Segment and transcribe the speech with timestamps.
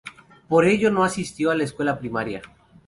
[0.49, 2.41] Por ello, no asistió a la escuela primaria.